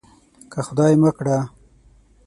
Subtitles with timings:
[0.51, 1.37] که خدای مه کړه.